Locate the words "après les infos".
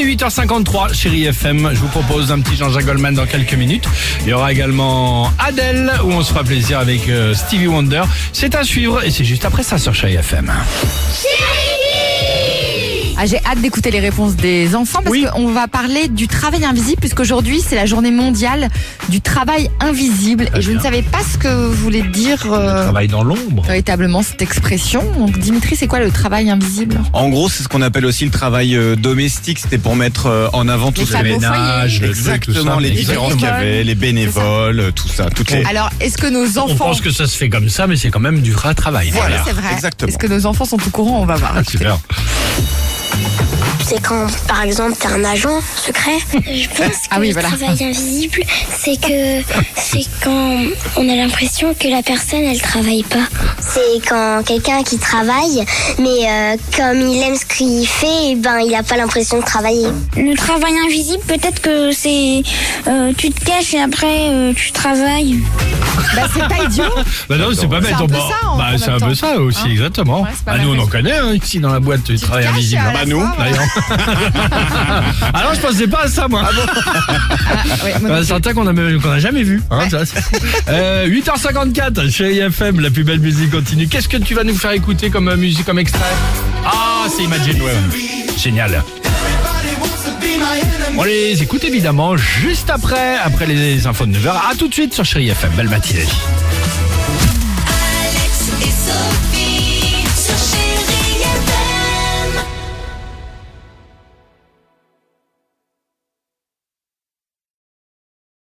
93.16-94.06